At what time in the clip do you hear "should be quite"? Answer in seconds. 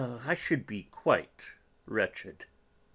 0.33-1.49